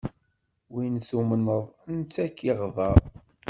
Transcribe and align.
Win 0.73 0.95
tumneḍ, 1.09 1.63
netta 1.97 2.23
a 2.25 2.27
k-iɣder. 2.37 2.99